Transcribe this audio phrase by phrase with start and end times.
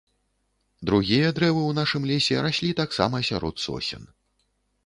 [0.89, 4.03] Другія дрэвы ў нашым лесе раслі таксама сярод сосен.